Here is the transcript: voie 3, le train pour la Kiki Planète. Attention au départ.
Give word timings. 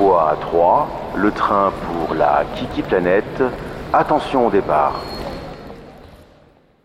voie 0.00 0.34
3, 0.40 0.88
le 1.16 1.30
train 1.30 1.72
pour 1.86 2.14
la 2.14 2.44
Kiki 2.54 2.80
Planète. 2.80 3.42
Attention 3.92 4.46
au 4.46 4.50
départ. 4.50 4.94